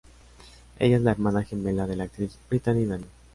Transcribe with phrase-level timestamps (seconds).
[0.79, 3.07] Ella es la hermana gemela de la actriz Brittany Daniel.